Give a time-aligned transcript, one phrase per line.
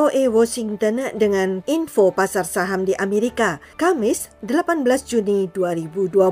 [0.00, 6.24] VOA Washington dengan info pasar saham di Amerika, Kamis 18 Juni 2020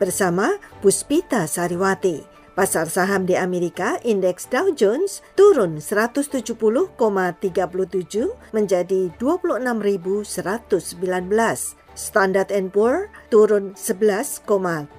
[0.00, 2.24] bersama Puspita Sariwati.
[2.56, 6.96] Pasar saham di Amerika, indeks Dow Jones turun 170,37
[8.56, 11.83] menjadi 26.119.
[11.94, 14.90] Standard Poor turun 11,33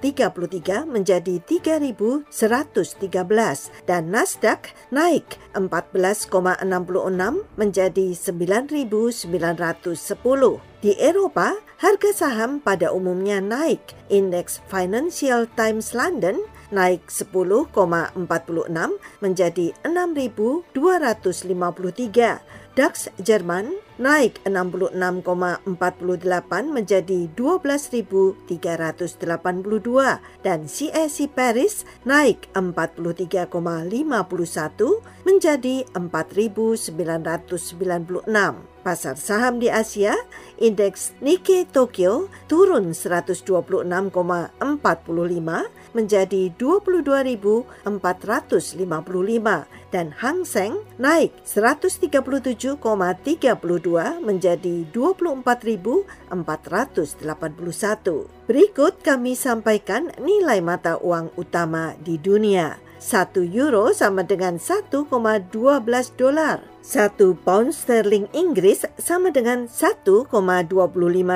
[0.88, 2.24] menjadi 3.113
[3.84, 6.64] dan Nasdaq naik 14,66
[7.60, 10.64] menjadi 9.910.
[10.84, 13.80] Di Eropa, harga saham pada umumnya naik.
[14.12, 18.14] Indeks Financial Times London naik 10,46
[19.20, 22.40] menjadi 6.253
[22.76, 25.64] DAX Jerman naik 66,48
[26.68, 29.16] menjadi 12.382
[30.44, 33.48] dan CAC Paris naik 43,51
[35.24, 37.56] menjadi 4.996.
[38.84, 40.12] Pasar saham di Asia,
[40.60, 44.52] indeks Nikkei Tokyo turun 126,45
[45.96, 47.88] menjadi 22.455
[49.88, 52.76] dan Hang Seng naik 137,32
[54.20, 56.36] menjadi 24.481.
[58.44, 62.85] Berikut kami sampaikan nilai mata uang utama di dunia.
[62.96, 65.52] 1 euro sama dengan 1,12
[66.16, 66.64] dolar.
[66.86, 70.30] 1 pound sterling Inggris sama dengan 1,25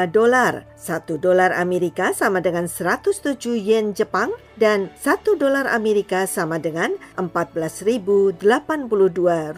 [0.08, 0.64] dolar.
[0.78, 8.41] 1 dolar Amerika sama dengan 107 yen Jepang dan 1 dolar Amerika sama dengan 14.082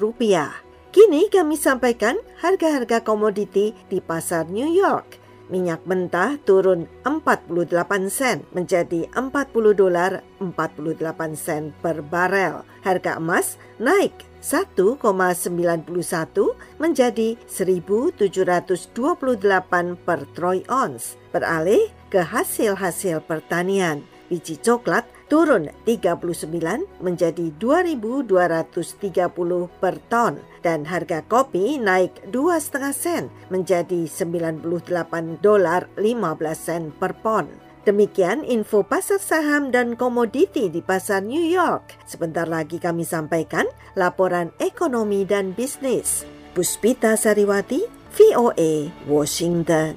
[0.01, 0.51] rupiah.
[0.93, 7.51] Kini kami sampaikan harga-harga komoditi di pasar New York minyak mentah turun 48
[8.13, 12.63] sen menjadi 40 dolar 48 sen per barel.
[12.83, 15.87] Harga emas naik 1,91
[16.83, 21.15] menjadi 1.728 per troy ounce.
[21.31, 24.03] Beralih ke hasil-hasil pertanian.
[24.33, 26.45] Biji coklat turun 39
[27.01, 28.29] menjadi 2.230
[29.81, 34.61] per ton dan harga kopi naik 2,5 sen menjadi 98
[35.41, 37.49] dolar 15 sen per pon.
[37.89, 41.97] Demikian info pasar saham dan komoditi di pasar New York.
[42.05, 43.65] Sebentar lagi kami sampaikan
[43.97, 46.29] laporan ekonomi dan bisnis.
[46.53, 47.83] Puspita Sariwati,
[48.13, 49.97] VOA, Washington.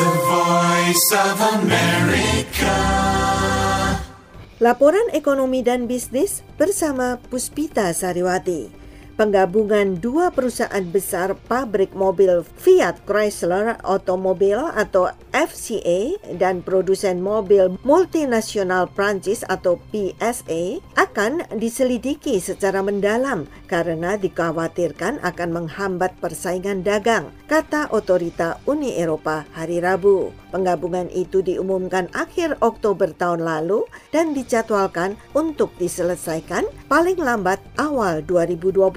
[0.00, 2.74] The Voice of America.
[4.58, 8.80] Laporan ekonomi dan bisnis bersama Puspita Sariwati
[9.20, 18.88] penggabungan dua perusahaan besar pabrik mobil Fiat Chrysler Automobile atau FCA dan produsen mobil multinasional
[18.88, 28.56] Prancis atau PSA akan diselidiki secara mendalam karena dikhawatirkan akan menghambat persaingan dagang, kata otorita
[28.64, 30.32] Uni Eropa hari Rabu.
[30.50, 38.90] Penggabungan itu diumumkan akhir Oktober tahun lalu dan dijadwalkan untuk diselesaikan paling lambat awal 2021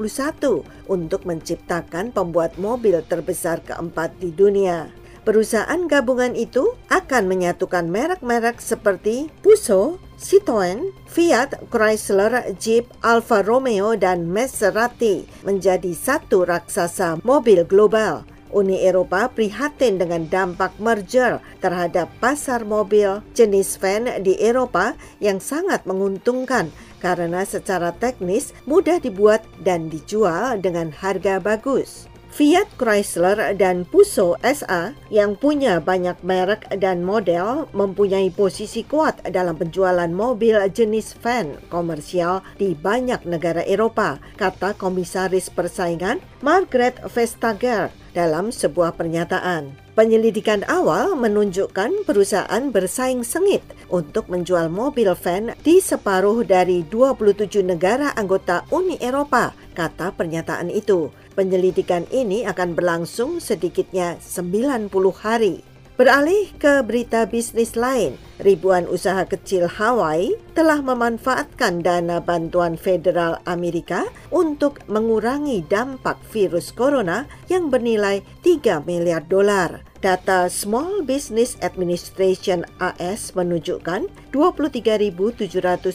[0.89, 4.89] untuk menciptakan pembuat mobil terbesar keempat di dunia.
[5.23, 14.27] Perusahaan gabungan itu akan menyatukan merek-merek seperti Puso, Citroen, Fiat, Chrysler, Jeep, Alfa Romeo, dan
[14.27, 18.27] Maserati menjadi satu raksasa mobil global.
[18.53, 25.83] Uni Eropa prihatin dengan dampak merger terhadap pasar mobil jenis van di Eropa yang sangat
[25.89, 26.69] menguntungkan
[27.01, 32.07] karena secara teknis mudah dibuat dan dijual dengan harga bagus.
[32.33, 39.53] Fiat Chrysler dan Puso SA yang punya banyak merek dan model mempunyai posisi kuat dalam
[39.53, 48.53] penjualan mobil jenis van komersial di banyak negara Eropa, kata Komisaris Persaingan Margaret Vestager dalam
[48.53, 49.73] sebuah pernyataan.
[49.93, 53.61] Penyelidikan awal menunjukkan perusahaan bersaing sengit
[53.93, 61.13] untuk menjual mobil van di separuh dari 27 negara anggota Uni Eropa, kata pernyataan itu.
[61.33, 65.72] Penyelidikan ini akan berlangsung sedikitnya 90 hari.
[65.93, 74.09] Beralih ke berita bisnis lain, ribuan usaha kecil Hawaii telah memanfaatkan dana bantuan federal Amerika
[74.33, 79.85] untuk mengurangi dampak virus corona yang bernilai 3 miliar dolar.
[80.01, 85.93] Data Small Business Administration AS menunjukkan 23.786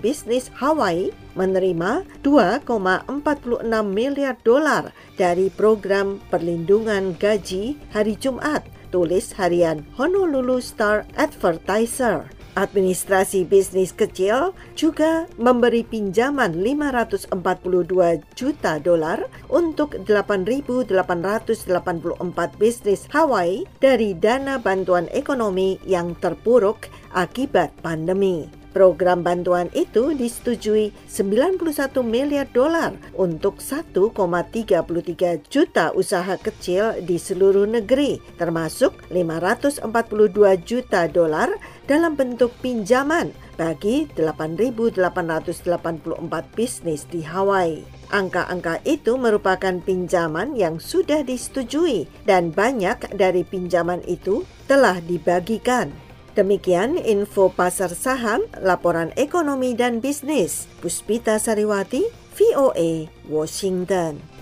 [0.00, 4.88] bisnis Hawaii menerima 2,46 miliar dolar
[5.20, 12.28] dari program perlindungan gaji hari Jumat tulis harian Honolulu Star Advertiser.
[12.52, 17.32] Administrasi bisnis kecil juga memberi pinjaman 542
[18.36, 20.92] juta dolar untuk 8.884
[22.60, 28.61] bisnis Hawaii dari dana bantuan ekonomi yang terpuruk akibat pandemi.
[28.72, 31.60] Program bantuan itu disetujui 91
[32.00, 39.84] miliar dolar untuk 1,33 juta usaha kecil di seluruh negeri, termasuk 542
[40.64, 41.52] juta dolar
[41.84, 44.96] dalam bentuk pinjaman bagi 8.884
[46.56, 47.84] bisnis di Hawaii.
[48.12, 56.01] Angka-angka itu merupakan pinjaman yang sudah disetujui dan banyak dari pinjaman itu telah dibagikan.
[56.32, 60.64] Demikian info pasar saham, laporan ekonomi dan bisnis.
[60.80, 64.41] Puspita Sariwati, VOA, Washington.